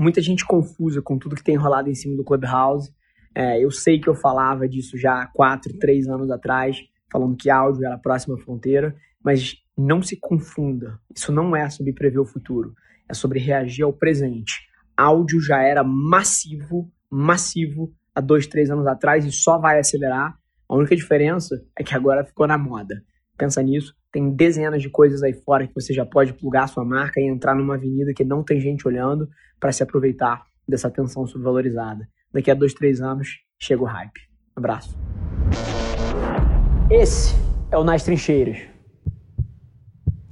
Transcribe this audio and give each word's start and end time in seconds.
muita 0.00 0.22
gente 0.22 0.46
confusa 0.46 1.02
com 1.02 1.18
tudo 1.18 1.36
que 1.36 1.44
tem 1.44 1.56
rolado 1.56 1.90
em 1.90 1.94
cima 1.94 2.16
do 2.16 2.24
Clubhouse. 2.24 2.90
É, 3.34 3.62
eu 3.62 3.70
sei 3.70 4.00
que 4.00 4.08
eu 4.08 4.14
falava 4.14 4.66
disso 4.66 4.96
já 4.96 5.22
há 5.22 5.26
quatro, 5.26 5.78
três 5.78 6.08
anos 6.08 6.30
atrás, 6.30 6.78
falando 7.12 7.36
que 7.36 7.50
áudio 7.50 7.84
era 7.84 7.96
a 7.96 7.98
próxima 7.98 8.38
fronteira, 8.38 8.96
mas 9.22 9.56
não 9.76 10.02
se 10.02 10.16
confunda. 10.18 10.98
Isso 11.14 11.30
não 11.30 11.54
é 11.54 11.68
sobre 11.68 11.92
prever 11.92 12.18
o 12.18 12.24
futuro, 12.24 12.72
é 13.08 13.14
sobre 13.14 13.38
reagir 13.38 13.84
ao 13.84 13.92
presente. 13.92 14.54
Áudio 14.96 15.40
já 15.40 15.62
era 15.62 15.84
massivo, 15.84 16.90
massivo 17.10 17.92
há 18.14 18.20
dois, 18.20 18.46
três 18.46 18.70
anos 18.70 18.86
atrás 18.86 19.24
e 19.24 19.30
só 19.30 19.58
vai 19.58 19.78
acelerar. 19.78 20.34
A 20.68 20.76
única 20.76 20.96
diferença 20.96 21.62
é 21.78 21.84
que 21.84 21.94
agora 21.94 22.24
ficou 22.24 22.46
na 22.46 22.56
moda. 22.56 23.02
Pensa 23.36 23.62
nisso, 23.62 23.94
tem 24.12 24.30
dezenas 24.30 24.82
de 24.82 24.90
coisas 24.90 25.22
aí 25.22 25.32
fora 25.32 25.66
que 25.66 25.74
você 25.74 25.92
já 25.92 26.04
pode 26.04 26.32
plugar 26.32 26.68
sua 26.68 26.84
marca 26.84 27.20
e 27.20 27.28
entrar 27.28 27.54
numa 27.54 27.76
avenida 27.76 28.12
que 28.14 28.24
não 28.24 28.42
tem 28.42 28.60
gente 28.60 28.86
olhando 28.86 29.28
para 29.58 29.72
se 29.72 29.82
aproveitar 29.82 30.42
dessa 30.66 30.88
atenção 30.88 31.26
subvalorizada. 31.26 32.08
Daqui 32.32 32.50
a 32.50 32.54
dois, 32.54 32.74
três 32.74 33.00
anos, 33.00 33.38
chega 33.58 33.82
o 33.82 33.86
hype. 33.86 34.20
Abraço. 34.54 34.98
Esse 36.90 37.34
é 37.70 37.78
o 37.78 37.84
Nas 37.84 38.02
Trincheiras. 38.02 38.58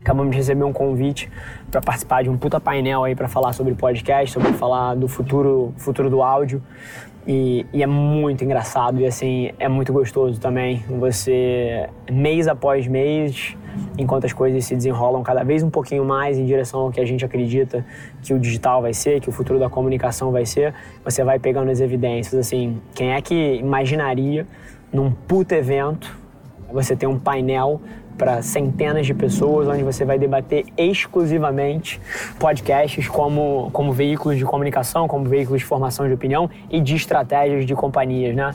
Acabamos 0.01 0.31
de 0.31 0.39
receber 0.39 0.65
um 0.65 0.73
convite 0.73 1.31
para 1.71 1.81
participar 1.81 2.23
de 2.23 2.31
um 2.31 2.39
puta 2.39 2.59
painel 2.59 3.05
aí 3.05 3.15
para 3.15 3.29
falar 3.29 3.53
sobre 3.53 3.75
podcast, 3.75 4.33
sobre 4.33 4.53
falar 4.55 4.95
do 4.95 5.07
futuro, 5.07 5.75
futuro 5.77 6.09
do 6.09 6.23
áudio. 6.23 6.63
E, 7.31 7.67
e, 7.75 7.83
é 7.83 7.87
muito 7.87 8.43
engraçado 8.43 8.99
e 9.03 9.07
assim, 9.07 9.51
é 9.59 9.69
muito 9.69 9.93
gostoso 9.93 10.41
também. 10.41 10.83
Você, 10.99 11.87
mês 12.11 12.49
após 12.49 12.87
mês, 12.87 13.55
enquanto 13.99 14.25
as 14.25 14.33
coisas 14.33 14.65
se 14.65 14.75
desenrolam 14.75 15.23
cada 15.23 15.45
vez 15.45 15.63
um 15.63 15.69
pouquinho 15.69 16.07
mais 16.07 16.39
em 16.39 16.47
direção 16.47 16.81
ao 16.81 16.91
que 16.91 16.99
a 16.99 17.05
gente 17.05 17.27
acredita 17.27 17.85
que 18.23 18.33
o 18.33 18.39
digital 18.39 18.81
vai 18.81 18.95
ser, 18.95 19.21
que 19.21 19.29
o 19.29 19.33
futuro 19.33 19.59
da 19.59 19.69
comunicação 19.69 20.33
vai 20.33 20.47
ser, 20.47 20.73
você 21.05 21.23
vai 21.23 21.39
pegando 21.39 21.71
as 21.71 21.81
evidências. 21.81 22.35
Assim, 22.35 22.81
quem 22.95 23.13
é 23.13 23.21
que 23.21 23.57
imaginaria 23.57 24.47
num 24.91 25.11
puto 25.11 25.55
evento 25.55 26.19
você 26.73 26.97
ter 26.97 27.07
um 27.07 27.19
painel 27.19 27.79
para 28.19 28.43
centenas 28.43 29.07
de 29.07 29.15
pessoas, 29.15 29.69
onde 29.69 29.85
você 29.85 30.05
vai 30.05 30.19
debater 30.19 30.67
exclusivamente 30.77 32.01
podcasts 32.39 33.07
como, 33.09 33.71
como 33.73 33.93
veículos 33.93 34.37
de 34.37 34.45
comunicação, 34.45 35.07
como 35.07 35.25
veículos 35.25 35.61
de 35.61 35.67
formação 35.67 36.07
de 36.09 36.13
opinião 36.13 36.51
e 36.69 36.81
de 36.81 36.97
estratégias 36.97 37.65
de 37.65 37.75
companhias, 37.75 38.35
né? 38.35 38.55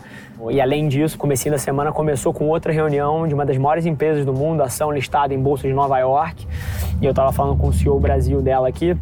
E 0.51 0.59
além 0.59 0.89
disso, 0.89 1.17
comecinho 1.17 1.53
da 1.53 1.57
semana 1.57 1.91
começou 1.93 2.33
com 2.33 2.49
outra 2.49 2.73
reunião 2.73 3.25
de 3.25 3.33
uma 3.33 3.45
das 3.45 3.57
maiores 3.57 3.85
empresas 3.85 4.25
do 4.25 4.33
mundo, 4.33 4.61
ação 4.61 4.91
listada 4.91 5.33
em 5.33 5.39
bolsa 5.39 5.65
de 5.65 5.73
Nova 5.73 5.97
York, 5.99 6.45
e 7.01 7.05
eu 7.05 7.11
estava 7.11 7.31
falando 7.31 7.57
com 7.57 7.69
o 7.69 7.73
CEO 7.73 7.97
Brasil 7.99 8.41
dela 8.41 8.67
aqui, 8.67 8.97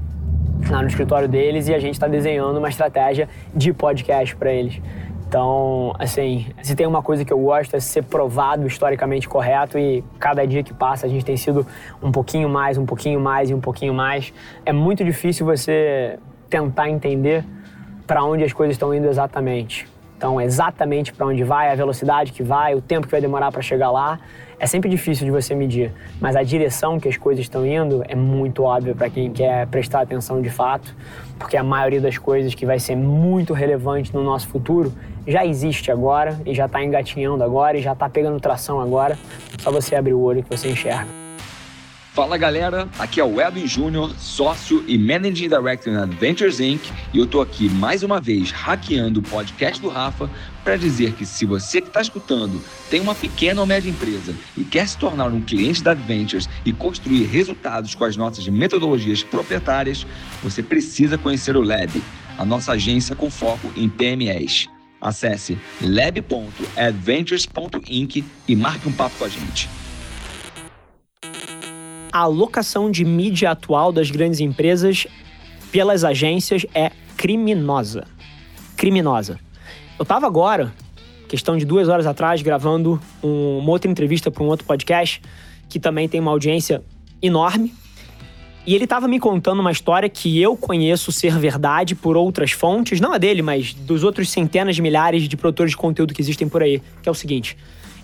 lá 0.70 0.82
no 0.82 0.88
escritório 0.88 1.28
deles, 1.28 1.68
e 1.68 1.74
a 1.74 1.80
gente 1.80 1.94
está 1.94 2.08
desenhando 2.08 2.58
uma 2.58 2.70
estratégia 2.70 3.28
de 3.56 3.74
podcast 3.74 4.36
para 4.36 4.54
eles. 4.54 4.80
Então, 5.32 5.96
assim, 5.98 6.48
se 6.62 6.76
tem 6.76 6.86
uma 6.86 7.02
coisa 7.02 7.24
que 7.24 7.32
eu 7.32 7.40
gosto 7.40 7.74
é 7.74 7.80
ser 7.80 8.04
provado 8.04 8.68
historicamente 8.68 9.30
correto 9.30 9.80
e 9.80 10.04
cada 10.20 10.46
dia 10.46 10.62
que 10.62 10.74
passa 10.74 11.06
a 11.06 11.10
gente 11.10 11.24
tem 11.24 11.38
sido 11.38 11.66
um 12.04 12.12
pouquinho 12.12 12.50
mais, 12.50 12.78
um 12.78 12.86
pouquinho 12.86 13.18
mais 13.18 13.50
e 13.50 13.54
um 13.54 13.62
pouquinho 13.62 13.94
mais. 13.94 14.34
É 14.66 14.74
muito 14.74 15.06
difícil 15.06 15.46
você 15.46 16.20
tentar 16.50 16.90
entender 16.90 17.46
para 18.06 18.26
onde 18.26 18.44
as 18.44 18.52
coisas 18.52 18.76
estão 18.76 18.94
indo 18.94 19.08
exatamente. 19.08 19.88
Então, 20.18 20.40
exatamente 20.40 21.14
para 21.14 21.26
onde 21.26 21.46
vai, 21.46 21.72
a 21.72 21.76
velocidade 21.76 22.34
que 22.34 22.44
vai, 22.44 22.76
o 22.76 22.82
tempo 22.82 23.08
que 23.08 23.12
vai 23.12 23.22
demorar 23.22 23.54
para 23.54 23.62
chegar 23.62 23.90
lá, 23.90 24.20
é 24.60 24.68
sempre 24.68 24.90
difícil 24.90 25.26
de 25.26 25.32
você 25.32 25.56
medir. 25.56 25.94
Mas 26.20 26.36
a 26.36 26.44
direção 26.44 27.00
que 27.00 27.08
as 27.08 27.16
coisas 27.16 27.44
estão 27.44 27.66
indo 27.66 28.04
é 28.08 28.16
muito 28.16 28.64
óbvia 28.64 28.94
para 28.94 29.10
quem 29.10 29.32
quer 29.32 29.66
prestar 29.68 30.02
atenção 30.02 30.42
de 30.42 30.50
fato, 30.50 30.94
porque 31.40 31.56
a 31.56 31.64
maioria 31.64 32.02
das 32.02 32.18
coisas 32.18 32.54
que 32.54 32.66
vai 32.66 32.78
ser 32.78 32.96
muito 32.98 33.54
relevante 33.54 34.14
no 34.14 34.24
nosso 34.24 34.48
futuro 34.50 34.94
já 35.28 35.46
existe 35.46 35.92
agora 35.92 36.40
e 36.46 36.54
já 36.54 36.66
está 36.66 36.84
engatinhando 36.84 37.44
agora 37.44 37.78
e 37.78 37.82
já 37.82 37.94
está 37.94 38.10
pegando 38.10 38.40
tração 38.40 38.80
agora. 38.80 39.18
Só 39.60 39.72
você 39.72 39.96
abrir 39.96 40.14
o 40.14 40.22
olho 40.22 40.44
que 40.44 40.50
você 40.56 40.70
enxerga. 40.70 41.22
Fala 42.14 42.38
galera, 42.38 42.90
aqui 43.00 43.22
é 43.22 43.24
o 43.24 43.40
Edwin 43.40 43.66
Júnior, 43.66 44.14
sócio 44.18 44.84
e 44.86 44.98
Managing 44.98 45.48
Director 45.48 45.94
na 45.94 46.04
Adventures 46.04 46.60
Inc. 46.60 46.92
E 47.14 47.20
eu 47.20 47.26
tô 47.26 47.40
aqui 47.40 47.70
mais 47.70 48.04
uma 48.04 48.20
vez 48.20 48.52
hackeando 48.52 49.22
o 49.22 49.24
podcast 49.24 49.82
do 49.82 49.88
Rafa 49.88 50.30
para 50.62 50.76
dizer 50.76 51.14
que 51.14 51.26
se 51.26 51.46
você 51.46 51.80
que 51.80 51.88
está 51.88 52.02
escutando 52.02 52.62
tem 52.90 53.00
uma 53.00 53.16
pequena 53.16 53.62
ou 53.62 53.66
média 53.66 53.90
empresa 53.90 54.36
e 54.58 54.66
quer 54.66 54.90
se 54.90 54.98
tornar 54.98 55.28
um 55.28 55.40
cliente 55.40 55.82
da 55.82 55.92
Adventures 55.92 56.50
e 56.66 56.74
construir 56.74 57.24
resultados 57.28 57.96
com 57.96 58.04
as 58.04 58.18
nossas 58.18 58.46
metodologias 58.50 59.24
proprietárias, 59.24 60.06
você 60.44 60.62
precisa 60.62 61.18
conhecer 61.18 61.56
o 61.56 61.62
Lab, 61.62 62.04
a 62.38 62.44
nossa 62.44 62.74
agência 62.74 63.16
com 63.16 63.32
foco 63.32 63.72
em 63.74 63.88
PMEs. 63.88 64.68
Acesse 65.02 65.58
lab.adventures.inc 65.82 68.24
e 68.48 68.56
marque 68.56 68.88
um 68.88 68.92
papo 68.92 69.16
com 69.18 69.26
a 69.26 69.30
gente. 69.30 69.68
A 72.12 72.20
alocação 72.20 72.92
de 72.92 73.04
mídia 73.04 73.50
atual 73.50 73.92
das 73.92 74.12
grandes 74.12 74.40
empresas 74.40 75.08
pelas 75.72 76.04
agências 76.04 76.68
é 76.76 76.92
criminosa. 77.18 78.06
Criminosa. 78.78 79.40
Eu 79.98 80.04
estava 80.04 80.28
agora, 80.28 80.72
questão 81.28 81.58
de 81.58 81.66
duas 81.66 81.88
horas 81.88 82.06
atrás, 82.06 82.42
gravando 82.42 83.02
um, 83.24 83.60
uma 83.60 83.72
outra 83.72 83.90
entrevista 83.90 84.30
para 84.30 84.44
um 84.44 84.48
outro 84.48 84.68
podcast 84.68 85.22
que 85.68 85.80
também 85.80 86.08
tem 86.08 86.20
uma 86.20 86.32
audiência 86.32 86.84
enorme 87.22 87.74
e 88.66 88.76
ele 88.76 88.84
estava 88.84 89.08
me 89.08 89.20
contando 89.20 89.60
uma 89.60 89.72
história 89.72 90.08
que 90.08 90.40
eu 90.40 90.56
conheço 90.56 91.12
ser 91.12 91.38
verdade 91.38 91.96
por 91.96 92.16
outras 92.16 92.52
fontes, 92.52 93.02
não 93.02 93.14
a 93.14 93.18
dele, 93.18 93.42
mas 93.42 93.74
dos 93.74 94.04
outros 94.04 94.30
centenas 94.30 94.76
de 94.76 94.82
milhares 94.82 95.28
de 95.28 95.36
produtores 95.36 95.72
de 95.72 95.78
conteúdo 95.78 96.14
que 96.14 96.22
existem 96.22 96.48
por 96.48 96.62
aí, 96.62 96.82
que 97.02 97.10
é 97.10 97.12
o 97.12 97.16
seguinte: 97.16 97.58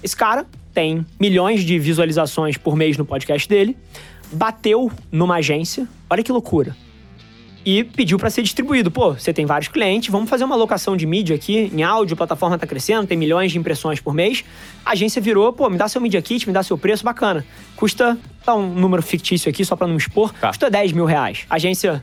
esse 0.03 0.15
cara 0.15 0.45
tem 0.73 1.05
milhões 1.19 1.63
de 1.63 1.77
visualizações 1.77 2.57
por 2.57 2.75
mês 2.75 2.97
no 2.97 3.05
podcast 3.05 3.47
dele, 3.47 3.77
bateu 4.31 4.91
numa 5.11 5.35
agência, 5.35 5.87
olha 6.09 6.23
que 6.23 6.31
loucura 6.31 6.75
e 7.67 7.83
pediu 7.83 8.17
para 8.17 8.29
ser 8.29 8.43
distribuído. 8.43 8.89
Pô, 8.89 9.11
você 9.11 9.33
tem 9.33 9.45
vários 9.45 9.67
clientes, 9.67 10.09
vamos 10.09 10.29
fazer 10.29 10.45
uma 10.45 10.55
alocação 10.55 10.95
de 10.95 11.05
mídia 11.05 11.35
aqui 11.35 11.69
em 11.73 11.83
áudio, 11.83 12.13
a 12.13 12.15
plataforma 12.15 12.55
está 12.55 12.65
crescendo, 12.65 13.05
tem 13.05 13.17
milhões 13.17 13.51
de 13.51 13.57
impressões 13.57 13.99
por 13.99 14.13
mês. 14.13 14.45
A 14.85 14.91
agência 14.91 15.21
virou, 15.21 15.51
pô, 15.51 15.69
me 15.69 15.77
dá 15.77 15.89
seu 15.89 15.99
Media 15.99 16.21
Kit, 16.21 16.47
me 16.47 16.53
dá 16.53 16.63
seu 16.63 16.77
preço, 16.77 17.03
bacana. 17.03 17.45
Custa, 17.75 18.17
tá 18.45 18.55
um 18.55 18.73
número 18.73 19.03
fictício 19.03 19.49
aqui, 19.49 19.65
só 19.65 19.75
para 19.75 19.85
não 19.85 19.95
me 19.95 19.99
expor, 19.99 20.31
tá. 20.31 20.47
custa 20.47 20.69
10 20.69 20.93
mil 20.93 21.03
reais. 21.03 21.45
A 21.49 21.55
agência, 21.55 22.01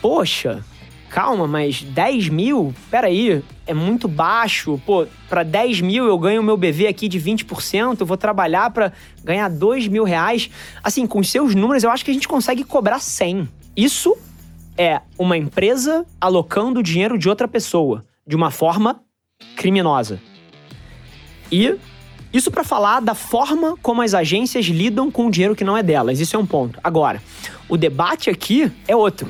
poxa, 0.00 0.64
calma, 1.10 1.46
mas 1.46 1.82
10 1.82 2.30
mil? 2.30 2.74
Peraí, 2.90 3.44
é 3.66 3.74
muito 3.74 4.08
baixo. 4.08 4.80
Pô, 4.86 5.06
para 5.28 5.42
10 5.42 5.82
mil 5.82 6.06
eu 6.06 6.18
ganho 6.18 6.40
o 6.40 6.44
meu 6.44 6.56
BV 6.56 6.86
aqui 6.86 7.06
de 7.06 7.20
20%, 7.20 8.00
eu 8.00 8.06
vou 8.06 8.16
trabalhar 8.16 8.70
para 8.70 8.94
ganhar 9.22 9.50
2 9.50 9.88
mil 9.88 10.04
reais. 10.04 10.48
Assim, 10.82 11.06
com 11.06 11.22
seus 11.22 11.54
números, 11.54 11.84
eu 11.84 11.90
acho 11.90 12.02
que 12.02 12.10
a 12.10 12.14
gente 12.14 12.26
consegue 12.26 12.64
cobrar 12.64 12.98
100. 12.98 13.46
Isso 13.76 14.16
é 14.76 15.00
uma 15.18 15.36
empresa 15.36 16.06
alocando 16.20 16.80
o 16.80 16.82
dinheiro 16.82 17.18
de 17.18 17.28
outra 17.28 17.46
pessoa 17.46 18.04
de 18.26 18.36
uma 18.36 18.50
forma 18.50 19.02
criminosa. 19.56 20.20
E 21.50 21.76
isso 22.32 22.50
para 22.50 22.62
falar 22.62 23.00
da 23.00 23.14
forma 23.14 23.76
como 23.82 24.02
as 24.02 24.14
agências 24.14 24.66
lidam 24.66 25.10
com 25.10 25.26
o 25.26 25.30
dinheiro 25.30 25.56
que 25.56 25.64
não 25.64 25.76
é 25.76 25.82
delas. 25.82 26.20
Isso 26.20 26.36
é 26.36 26.38
um 26.38 26.46
ponto. 26.46 26.78
Agora, 26.82 27.20
o 27.68 27.76
debate 27.76 28.30
aqui 28.30 28.70
é 28.86 28.94
outro. 28.94 29.26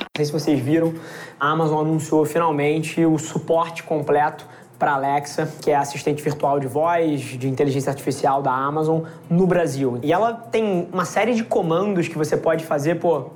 Não 0.00 0.16
sei 0.16 0.24
se 0.24 0.32
vocês 0.32 0.60
viram, 0.60 0.92
a 1.38 1.50
Amazon 1.50 1.86
anunciou 1.86 2.24
finalmente 2.24 3.04
o 3.06 3.16
suporte 3.16 3.84
completo 3.84 4.44
para 4.80 4.94
Alexa, 4.94 5.46
que 5.60 5.70
é 5.70 5.76
assistente 5.76 6.22
virtual 6.22 6.58
de 6.58 6.66
voz, 6.66 7.20
de 7.20 7.46
inteligência 7.46 7.90
artificial 7.90 8.40
da 8.40 8.50
Amazon 8.50 9.02
no 9.28 9.46
Brasil. 9.46 10.00
E 10.02 10.10
ela 10.10 10.32
tem 10.32 10.88
uma 10.90 11.04
série 11.04 11.34
de 11.34 11.44
comandos 11.44 12.08
que 12.08 12.16
você 12.16 12.34
pode 12.34 12.64
fazer, 12.64 12.94
pô, 12.94 13.26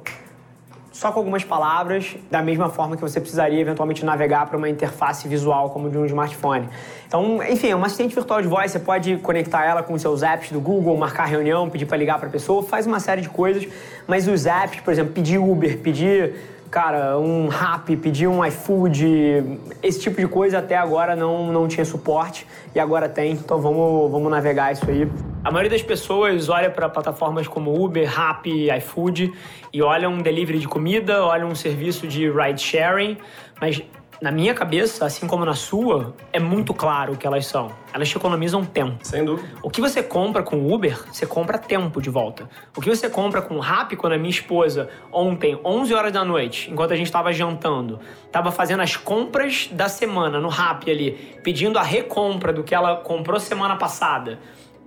só 0.91 1.13
com 1.13 1.19
algumas 1.19 1.45
palavras, 1.45 2.17
da 2.31 2.41
mesma 2.41 2.71
forma 2.71 2.97
que 2.97 3.03
você 3.03 3.21
precisaria 3.21 3.61
eventualmente 3.61 4.05
navegar 4.07 4.47
para 4.47 4.57
uma 4.57 4.71
interface 4.71 5.29
visual 5.29 5.69
como 5.69 5.91
de 5.91 5.99
um 5.99 6.07
smartphone. 6.07 6.69
Então, 7.07 7.43
enfim, 7.43 7.69
é 7.69 7.77
uma 7.77 7.87
assistente 7.87 8.15
virtual 8.15 8.41
de 8.41 8.49
voz, 8.49 8.71
você 8.71 8.79
pode 8.79 9.19
conectar 9.19 9.67
ela 9.67 9.83
com 9.83 9.99
seus 9.99 10.23
apps 10.23 10.51
do 10.51 10.61
Google, 10.61 10.97
marcar 10.97 11.27
reunião, 11.27 11.69
pedir 11.69 11.85
para 11.85 11.99
ligar 11.99 12.19
para 12.19 12.29
a 12.29 12.31
pessoa, 12.31 12.63
faz 12.63 12.87
uma 12.87 13.01
série 13.01 13.21
de 13.21 13.29
coisas, 13.29 13.69
mas 14.07 14.27
os 14.27 14.47
apps, 14.47 14.81
por 14.81 14.93
exemplo, 14.93 15.13
pedir 15.13 15.39
Uber, 15.39 15.79
pedir 15.79 16.37
cara, 16.71 17.19
um 17.19 17.49
rap, 17.49 17.97
pedir 17.97 18.27
um 18.27 18.45
iFood, 18.45 19.61
esse 19.83 20.01
tipo 20.01 20.21
de 20.21 20.27
coisa 20.27 20.59
até 20.59 20.77
agora 20.77 21.15
não, 21.15 21.53
não 21.53 21.69
tinha 21.69 21.85
suporte 21.85 22.47
e 22.75 22.81
agora 22.81 23.09
tem, 23.09 23.33
então 23.33 23.61
vamos, 23.61 24.11
vamos 24.11 24.31
navegar 24.31 24.73
isso 24.73 24.89
aí. 24.91 25.09
A 25.45 25.51
maioria 25.51 25.71
das 25.71 25.83
pessoas 25.83 26.49
olha 26.49 26.71
para 26.71 26.89
plataformas 26.89 27.47
como 27.47 27.73
Uber, 27.83 28.09
Rap, 28.09 28.49
iFood 28.79 29.33
e 29.73 29.83
olham 29.83 30.15
um 30.15 30.19
delivery 30.23 30.59
de 30.59 30.67
comida, 30.67 31.25
olham 31.25 31.49
um 31.49 31.55
serviço 31.55 32.07
de 32.07 32.31
ride 32.31 32.61
sharing, 32.61 33.19
mas 33.61 33.83
na 34.25 34.31
minha 34.31 34.55
cabeça, 34.55 35.05
assim 35.05 35.27
como 35.27 35.45
na 35.45 35.53
sua, 35.53 36.15
é 36.33 36.41
muito 36.41 36.73
claro 36.73 37.13
o 37.13 37.17
que 37.17 37.27
elas 37.27 37.45
são. 37.45 37.71
Elas 37.93 38.09
te 38.09 38.17
economizam 38.17 38.65
tempo. 38.65 38.97
Sem 39.03 39.23
dúvida. 39.23 39.47
O 39.63 39.69
que 39.69 39.83
você 39.83 40.03
compra 40.03 40.43
com 40.43 40.73
Uber, 40.73 40.99
você 41.13 41.27
compra 41.27 41.59
tempo 41.59 42.01
de 42.01 42.09
volta. 42.09 42.49
O 42.75 42.81
que 42.81 42.89
você 42.89 43.11
compra 43.11 43.43
com 43.43 43.59
Rappi, 43.59 43.97
quando 43.97 44.15
a 44.15 44.17
minha 44.17 44.31
esposa, 44.31 44.89
ontem, 45.13 45.61
11 45.63 45.93
horas 45.93 46.11
da 46.11 46.25
noite, 46.25 46.71
enquanto 46.71 46.93
a 46.93 46.97
gente 46.97 47.05
estava 47.05 47.35
jantando, 47.35 48.01
estava 48.25 48.51
fazendo 48.51 48.81
as 48.81 48.97
compras 48.97 49.69
da 49.71 49.91
semana 49.91 50.41
no 50.41 50.49
Rappi 50.49 50.91
ali, 50.91 51.39
pedindo 51.43 51.79
a 51.79 51.83
recompra 51.83 52.51
do 52.51 52.65
que 52.65 52.75
ela 52.75 52.97
comprou 52.97 53.39
semana 53.39 53.77
passada, 53.77 54.39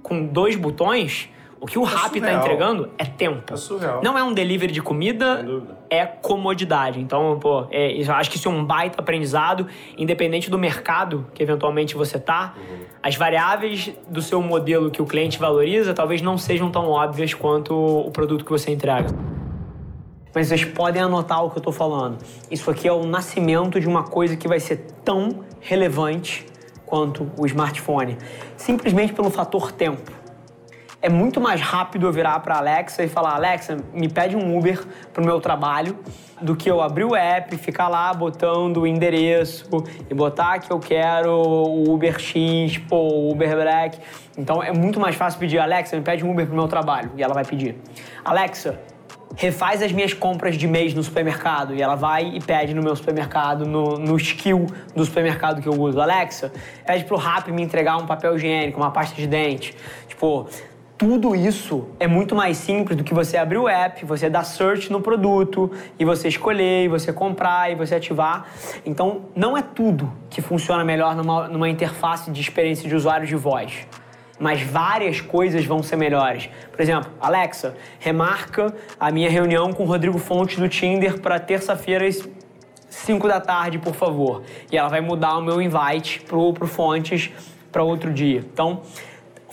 com 0.01 0.25
dois 0.25 0.55
botões, 0.55 1.29
o 1.59 1.65
que 1.65 1.79
o 1.79 1.83
é 1.83 1.87
Rappi 1.87 2.19
está 2.19 2.33
entregando 2.33 2.89
é 2.97 3.05
tempo. 3.05 3.53
É 3.53 3.57
surreal. 3.57 4.01
Não 4.03 4.17
é 4.17 4.23
um 4.23 4.33
delivery 4.33 4.71
de 4.71 4.81
comida, 4.81 5.45
é 5.89 6.05
comodidade. 6.05 6.99
Então, 6.99 7.37
pô, 7.39 7.65
é, 7.71 7.91
eu 7.91 8.13
acho 8.13 8.29
que 8.29 8.37
isso 8.37 8.47
é 8.47 8.51
um 8.51 8.63
baita 8.63 9.01
aprendizado, 9.01 9.67
independente 9.97 10.49
do 10.49 10.57
mercado 10.57 11.25
que 11.33 11.41
eventualmente 11.41 11.95
você 11.95 12.19
tá. 12.19 12.53
Uhum. 12.57 12.77
As 13.01 13.15
variáveis 13.15 13.91
do 14.07 14.21
seu 14.21 14.41
modelo 14.41 14.91
que 14.91 15.01
o 15.01 15.05
cliente 15.05 15.39
valoriza 15.39 15.93
talvez 15.93 16.21
não 16.21 16.37
sejam 16.37 16.69
tão 16.69 16.89
óbvias 16.89 17.33
quanto 17.33 17.73
o 17.73 18.11
produto 18.11 18.45
que 18.45 18.51
você 18.51 18.71
entrega. 18.71 19.09
Mas 20.35 20.47
vocês 20.47 20.63
podem 20.63 21.01
anotar 21.01 21.43
o 21.43 21.49
que 21.49 21.57
eu 21.57 21.61
estou 21.61 21.73
falando. 21.73 22.17
Isso 22.51 22.69
aqui 22.69 22.87
é 22.87 22.93
o 22.93 23.05
nascimento 23.05 23.79
de 23.79 23.87
uma 23.87 24.03
coisa 24.03 24.37
que 24.37 24.47
vai 24.47 24.59
ser 24.59 24.85
tão 25.03 25.43
relevante 25.59 26.45
quanto 26.85 27.31
o 27.35 27.45
smartphone. 27.47 28.17
Simplesmente 28.55 29.13
pelo 29.13 29.31
fator 29.31 29.71
tempo 29.71 30.26
é 31.01 31.09
muito 31.09 31.39
mais 31.39 31.61
rápido 31.61 32.07
eu 32.07 32.11
virar 32.11 32.39
para 32.39 32.57
Alexa 32.57 33.03
e 33.03 33.07
falar: 33.07 33.35
Alexa, 33.35 33.77
me 33.93 34.09
pede 34.09 34.35
um 34.35 34.57
Uber 34.57 34.83
para 35.13 35.21
o 35.21 35.25
meu 35.25 35.39
trabalho, 35.39 35.97
do 36.41 36.55
que 36.55 36.69
eu 36.69 36.81
abrir 36.81 37.03
o 37.03 37.15
app, 37.15 37.55
ficar 37.57 37.87
lá 37.87 38.13
botando 38.13 38.77
o 38.77 38.87
endereço 38.87 39.65
e 40.09 40.13
botar 40.13 40.59
que 40.59 40.71
eu 40.71 40.79
quero 40.79 41.31
o 41.31 41.93
Uber 41.93 42.19
X, 42.19 42.77
pô, 42.79 43.31
Uber 43.31 43.55
Black. 43.55 43.99
Então 44.37 44.61
é 44.61 44.71
muito 44.71 44.99
mais 44.99 45.15
fácil 45.15 45.39
pedir: 45.39 45.59
Alexa, 45.59 45.95
me 45.95 46.01
pede 46.01 46.25
um 46.25 46.31
Uber 46.31 46.45
para 46.45 46.53
o 46.53 46.57
meu 46.57 46.67
trabalho. 46.67 47.11
E 47.15 47.21
ela 47.21 47.33
vai 47.33 47.45
pedir: 47.45 47.75
Alexa, 48.25 48.79
refaz 49.35 49.83
as 49.83 49.91
minhas 49.91 50.13
compras 50.13 50.57
de 50.57 50.67
mês 50.67 50.95
no 50.95 51.03
supermercado. 51.03 51.75
E 51.75 51.81
ela 51.81 51.95
vai 51.95 52.27
e 52.27 52.39
pede 52.41 52.73
no 52.73 52.81
meu 52.81 52.95
supermercado, 52.95 53.67
no, 53.67 53.99
no 53.99 54.17
skill 54.17 54.65
do 54.95 55.05
supermercado 55.05 55.61
que 55.61 55.67
eu 55.67 55.79
uso. 55.79 56.01
Alexa, 56.01 56.51
pede 56.85 57.05
pro 57.05 57.17
Rap 57.17 57.51
me 57.51 57.61
entregar 57.61 57.97
um 57.97 58.07
papel 58.07 58.35
higiênico, 58.35 58.79
uma 58.79 58.91
pasta 58.91 59.15
de 59.15 59.27
dente. 59.27 59.75
Tipo, 60.07 60.47
tudo 60.97 61.35
isso 61.35 61.87
é 61.99 62.07
muito 62.07 62.33
mais 62.33 62.57
simples 62.57 62.97
do 62.97 63.03
que 63.03 63.13
você 63.13 63.37
abrir 63.37 63.59
o 63.59 63.69
app, 63.69 64.03
você 64.03 64.29
dar 64.29 64.43
search 64.43 64.91
no 64.91 64.99
produto 64.99 65.71
e 65.99 66.03
você 66.03 66.27
escolher, 66.27 66.85
e 66.85 66.87
você 66.87 67.13
comprar 67.13 67.71
e 67.71 67.75
você 67.75 67.95
ativar. 67.95 68.47
Então, 68.83 69.25
não 69.35 69.55
é 69.55 69.61
tudo 69.61 70.11
que 70.27 70.41
funciona 70.41 70.83
melhor 70.83 71.15
numa, 71.15 71.47
numa 71.47 71.69
interface 71.69 72.31
de 72.31 72.41
experiência 72.41 72.89
de 72.89 72.95
usuário 72.95 73.27
de 73.27 73.35
voz. 73.35 73.87
Mas 74.39 74.61
várias 74.61 75.21
coisas 75.21 75.65
vão 75.65 75.83
ser 75.83 75.97
melhores. 75.97 76.49
Por 76.71 76.81
exemplo, 76.81 77.11
Alexa, 77.21 77.75
remarca 77.99 78.73
a 78.99 79.11
minha 79.11 79.29
reunião 79.29 79.71
com 79.73 79.83
o 79.83 79.85
Rodrigo 79.85 80.17
Fontes 80.17 80.57
do 80.57 80.67
Tinder 80.67 81.19
para 81.19 81.39
terça-feira 81.39 82.07
5 82.89 83.27
da 83.27 83.39
tarde, 83.39 83.77
por 83.77 83.93
favor. 83.93 84.41
E 84.71 84.77
ela 84.77 84.89
vai 84.89 85.01
mudar 85.01 85.37
o 85.37 85.41
meu 85.43 85.61
invite 85.61 86.21
pro, 86.21 86.53
pro 86.53 86.67
Fontes 86.67 87.29
para 87.71 87.83
outro 87.83 88.11
dia. 88.11 88.39
Então, 88.39 88.81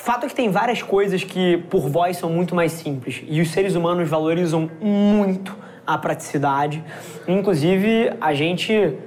fato 0.04 0.26
é 0.26 0.28
que 0.28 0.34
tem 0.34 0.50
várias 0.50 0.82
coisas 0.82 1.24
que 1.24 1.56
por 1.70 1.88
voz 1.88 2.18
são 2.18 2.28
muito 2.28 2.54
mais 2.54 2.72
simples 2.72 3.22
e 3.26 3.40
os 3.40 3.50
seres 3.50 3.74
humanos 3.74 4.06
valorizam 4.06 4.70
muito 4.78 5.56
a 5.86 5.96
praticidade. 5.96 6.84
Inclusive, 7.26 8.12
a 8.20 8.34
gente 8.34 8.98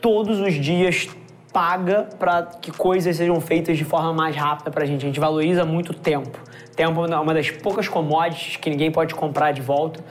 todos 0.00 0.40
os 0.40 0.54
dias 0.54 1.08
paga 1.52 2.08
para 2.18 2.42
que 2.42 2.72
coisas 2.72 3.16
sejam 3.16 3.38
feitas 3.38 3.76
de 3.76 3.84
forma 3.84 4.14
mais 4.14 4.34
rápida 4.34 4.70
para 4.70 4.84
a 4.84 4.86
gente. 4.86 5.04
A 5.04 5.06
gente 5.06 5.20
valoriza 5.20 5.62
muito 5.66 5.90
o 5.90 5.94
tempo. 5.94 6.40
Tempo 6.74 7.04
é 7.04 7.18
uma 7.18 7.34
das 7.34 7.50
poucas 7.50 7.86
commodities 7.86 8.56
que 8.56 8.70
ninguém 8.70 8.90
pode 8.90 9.14
comprar 9.14 9.52
de 9.52 9.60
volta. 9.60 10.02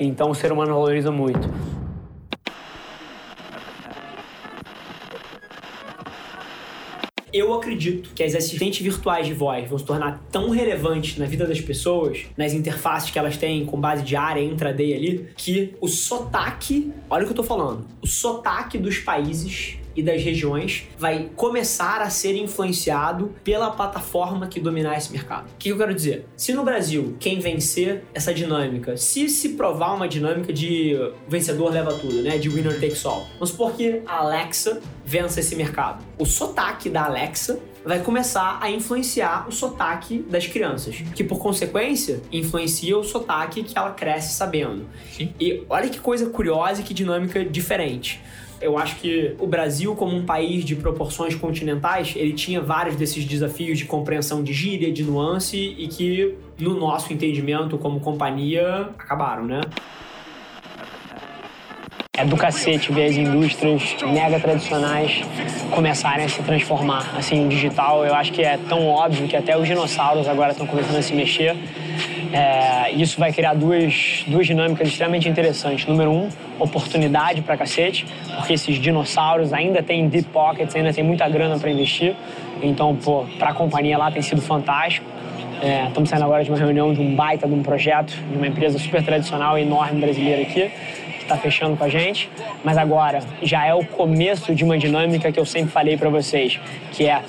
Então, 0.00 0.30
o 0.30 0.34
ser 0.34 0.50
humano 0.50 0.72
valoriza 0.72 1.12
muito. 1.12 1.46
Eu 7.32 7.52
acredito 7.54 8.10
que 8.14 8.22
as 8.22 8.34
assistentes 8.34 8.80
virtuais 8.80 9.26
de 9.26 9.34
voz 9.34 9.68
vão 9.68 9.78
se 9.78 9.84
tornar 9.84 10.22
tão 10.30 10.50
relevantes 10.50 11.16
na 11.18 11.26
vida 11.26 11.46
das 11.46 11.60
pessoas, 11.60 12.26
nas 12.36 12.52
interfaces 12.52 13.10
que 13.10 13.18
elas 13.18 13.36
têm 13.36 13.66
com 13.66 13.78
base 13.78 14.02
diária, 14.02 14.40
intraday 14.40 14.94
ali, 14.94 15.28
que 15.36 15.74
o 15.80 15.88
sotaque, 15.88 16.92
olha 17.10 17.22
o 17.22 17.26
que 17.26 17.32
eu 17.32 17.36
tô 17.36 17.42
falando, 17.42 17.84
o 18.02 18.06
sotaque 18.06 18.78
dos 18.78 18.98
países 18.98 19.78
e 19.94 20.02
das 20.02 20.22
regiões 20.22 20.86
vai 20.98 21.30
começar 21.36 22.00
a 22.00 22.10
ser 22.10 22.36
influenciado 22.36 23.34
pela 23.42 23.70
plataforma 23.70 24.46
que 24.46 24.60
dominar 24.60 24.96
esse 24.96 25.12
mercado. 25.12 25.46
O 25.46 25.56
que 25.58 25.70
eu 25.70 25.76
quero 25.76 25.94
dizer? 25.94 26.26
Se 26.36 26.52
no 26.52 26.64
Brasil 26.64 27.16
quem 27.18 27.38
vencer 27.38 28.04
essa 28.14 28.32
dinâmica, 28.32 28.96
se 28.96 29.28
se 29.28 29.50
provar 29.50 29.94
uma 29.94 30.08
dinâmica 30.08 30.52
de 30.52 30.96
vencedor 31.28 31.70
leva 31.70 31.94
tudo, 31.94 32.22
né, 32.22 32.38
de 32.38 32.48
winner 32.48 32.80
takes 32.80 33.04
all, 33.04 33.26
vamos 33.34 33.50
supor 33.50 33.72
que 33.72 34.02
a 34.06 34.18
Alexa 34.18 34.80
vença 35.04 35.40
esse 35.40 35.56
mercado. 35.56 36.04
O 36.18 36.26
sotaque 36.26 36.88
da 36.88 37.04
Alexa 37.04 37.58
vai 37.88 38.00
começar 38.00 38.58
a 38.60 38.70
influenciar 38.70 39.48
o 39.48 39.50
sotaque 39.50 40.18
das 40.18 40.46
crianças, 40.46 40.96
que 41.14 41.24
por 41.24 41.38
consequência 41.38 42.20
influencia 42.30 42.98
o 42.98 43.02
sotaque 43.02 43.62
que 43.62 43.78
ela 43.78 43.92
cresce 43.92 44.34
sabendo. 44.34 44.84
Sim. 45.10 45.32
E 45.40 45.64
olha 45.70 45.88
que 45.88 45.98
coisa 45.98 46.28
curiosa 46.28 46.82
e 46.82 46.84
que 46.84 46.92
dinâmica 46.92 47.42
diferente. 47.42 48.20
Eu 48.60 48.76
acho 48.76 48.96
que 48.96 49.34
o 49.38 49.46
Brasil, 49.46 49.94
como 49.94 50.14
um 50.14 50.26
país 50.26 50.66
de 50.66 50.76
proporções 50.76 51.34
continentais, 51.34 52.12
ele 52.14 52.34
tinha 52.34 52.60
vários 52.60 52.94
desses 52.94 53.24
desafios 53.24 53.78
de 53.78 53.86
compreensão 53.86 54.42
de 54.42 54.52
gíria, 54.52 54.92
de 54.92 55.02
nuance 55.02 55.56
e 55.56 55.88
que, 55.88 56.34
no 56.58 56.78
nosso 56.78 57.10
entendimento 57.10 57.78
como 57.78 58.00
companhia, 58.00 58.90
acabaram, 58.98 59.46
né? 59.46 59.62
É 62.18 62.24
do 62.24 62.36
cacete 62.36 62.90
ver 62.90 63.04
as 63.04 63.16
indústrias 63.16 63.94
mega 64.02 64.40
tradicionais 64.40 65.22
começarem 65.70 66.24
a 66.24 66.28
se 66.28 66.42
transformar. 66.42 67.14
Assim, 67.16 67.46
o 67.46 67.48
digital 67.48 68.04
eu 68.04 68.12
acho 68.12 68.32
que 68.32 68.42
é 68.42 68.58
tão 68.68 68.88
óbvio 68.88 69.28
que 69.28 69.36
até 69.36 69.56
os 69.56 69.68
dinossauros 69.68 70.26
agora 70.26 70.50
estão 70.50 70.66
começando 70.66 70.96
a 70.96 71.02
se 71.02 71.14
mexer. 71.14 71.56
É, 72.32 72.90
isso 72.90 73.20
vai 73.20 73.32
criar 73.32 73.54
duas, 73.54 74.24
duas 74.26 74.48
dinâmicas 74.48 74.88
extremamente 74.88 75.28
interessantes. 75.28 75.86
Número 75.86 76.10
um, 76.10 76.28
oportunidade 76.58 77.40
pra 77.40 77.56
cacete, 77.56 78.04
porque 78.34 78.54
esses 78.54 78.80
dinossauros 78.80 79.52
ainda 79.52 79.80
têm 79.80 80.08
deep 80.08 80.28
pockets, 80.30 80.74
ainda 80.74 80.92
tem 80.92 81.04
muita 81.04 81.28
grana 81.28 81.56
para 81.56 81.70
investir. 81.70 82.16
Então, 82.60 82.96
pô, 82.96 83.26
pra 83.38 83.54
companhia 83.54 83.96
lá 83.96 84.10
tem 84.10 84.22
sido 84.22 84.42
fantástico. 84.42 85.06
É, 85.62 85.86
estamos 85.86 86.08
saindo 86.08 86.24
agora 86.24 86.42
de 86.42 86.50
uma 86.50 86.58
reunião 86.58 86.92
de 86.92 87.00
um 87.00 87.14
baita 87.14 87.46
de 87.46 87.54
um 87.54 87.62
projeto 87.62 88.12
de 88.30 88.36
uma 88.36 88.46
empresa 88.46 88.76
super 88.78 89.04
tradicional 89.04 89.56
e 89.56 89.62
enorme 89.62 90.00
brasileira 90.00 90.42
aqui, 90.42 90.70
está 91.28 91.36
fechando 91.36 91.76
com 91.76 91.84
a 91.84 91.88
gente. 91.88 92.30
Mas 92.64 92.76
agora 92.76 93.20
já 93.42 93.66
é 93.66 93.74
o 93.74 93.84
começo 93.84 94.54
de 94.54 94.64
uma 94.64 94.78
dinâmica 94.78 95.30
que 95.30 95.38
eu 95.38 95.44
sempre 95.44 95.70
falei 95.70 95.96
para 95.96 96.08
vocês, 96.08 96.58
que 96.92 97.06
é 97.06 97.22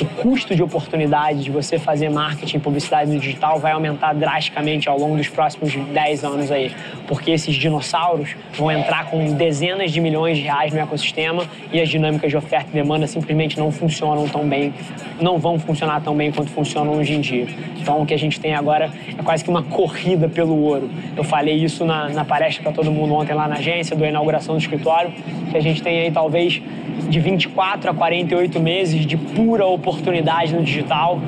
o 0.00 0.06
custo 0.06 0.56
de 0.56 0.62
oportunidade 0.62 1.44
de 1.44 1.50
você 1.50 1.78
fazer 1.78 2.08
marketing 2.08 2.58
publicidade 2.58 3.10
no 3.10 3.18
digital 3.18 3.60
vai 3.60 3.72
aumentar 3.72 4.12
drasticamente 4.12 4.88
ao 4.88 4.98
longo 4.98 5.16
dos 5.16 5.28
próximos 5.28 5.74
10 5.74 6.24
anos 6.24 6.50
aí, 6.50 6.72
porque 7.06 7.30
esses 7.30 7.54
dinossauros 7.54 8.34
vão 8.54 8.72
entrar 8.72 9.06
com 9.06 9.34
dezenas 9.34 9.92
de 9.92 10.00
milhões 10.00 10.38
de 10.38 10.44
reais 10.44 10.72
no 10.72 10.80
ecossistema 10.80 11.44
e 11.72 11.80
as 11.80 11.88
dinâmicas 11.88 12.30
de 12.30 12.36
oferta 12.36 12.70
e 12.70 12.72
demanda 12.72 13.06
simplesmente 13.06 13.58
não 13.58 13.70
funcionam 13.70 14.28
tão 14.28 14.48
bem, 14.48 14.74
não 15.20 15.38
vão 15.38 15.58
funcionar 15.58 16.00
tão 16.00 16.16
bem 16.16 16.32
quanto 16.32 16.50
funcionam 16.50 16.94
hoje 16.94 17.12
em 17.12 17.20
dia. 17.20 17.46
Então 17.80 18.02
o 18.02 18.06
que 18.06 18.14
a 18.14 18.18
gente 18.18 18.40
tem 18.40 18.54
agora 18.54 18.90
é 19.16 19.22
quase 19.22 19.44
que 19.44 19.50
uma 19.50 19.62
corrida 19.62 20.28
pelo 20.28 20.58
ouro. 20.58 20.90
Eu 21.16 21.22
falei 21.22 21.54
isso 21.54 21.84
na, 21.84 22.08
na 22.08 22.24
palestra 22.24 22.62
para 22.62 22.72
todo 22.72 22.90
mundo 22.90 23.14
ontem 23.14 23.34
lá 23.34 23.46
na 23.46 23.56
agência, 23.56 23.94
da 23.94 24.08
inauguração 24.08 24.56
do 24.56 24.60
escritório, 24.60 25.12
que 25.50 25.56
a 25.56 25.60
gente 25.60 25.82
tem 25.82 26.00
aí 26.00 26.10
talvez 26.10 26.60
de 27.08 27.20
24 27.20 27.90
a 27.90 27.94
48 27.94 28.60
meses 28.60 29.06
de 29.06 29.16
pura 29.16 29.64
oportunidade 29.66 30.54
no 30.54 30.62
digital 30.62 31.20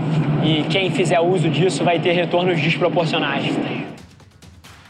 e 0.44 0.62
quem 0.64 0.90
fizer 0.90 1.20
uso 1.20 1.48
disso 1.48 1.84
vai 1.84 1.98
ter 1.98 2.12
retornos 2.12 2.60
desproporcionais. 2.60 3.46